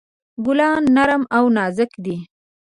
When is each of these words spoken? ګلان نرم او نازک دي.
ګلان 0.45 0.83
نرم 0.95 1.23
او 1.37 1.43
نازک 1.55 1.91
دي. 2.03 2.17